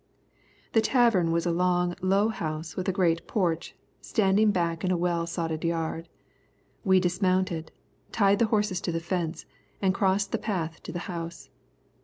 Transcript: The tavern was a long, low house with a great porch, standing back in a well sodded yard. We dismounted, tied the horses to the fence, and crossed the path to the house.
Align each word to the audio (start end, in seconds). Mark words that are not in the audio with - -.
The 0.73 0.81
tavern 0.81 1.29
was 1.31 1.45
a 1.45 1.51
long, 1.51 1.93
low 2.01 2.29
house 2.29 2.75
with 2.75 2.89
a 2.89 2.91
great 2.91 3.27
porch, 3.27 3.75
standing 4.01 4.49
back 4.49 4.83
in 4.83 4.89
a 4.89 4.97
well 4.97 5.27
sodded 5.27 5.63
yard. 5.63 6.09
We 6.83 6.99
dismounted, 6.99 7.71
tied 8.11 8.39
the 8.39 8.47
horses 8.49 8.81
to 8.81 8.91
the 8.91 8.99
fence, 8.99 9.45
and 9.79 9.93
crossed 9.93 10.31
the 10.31 10.39
path 10.39 10.81
to 10.85 10.91
the 10.91 10.97
house. 11.05 11.51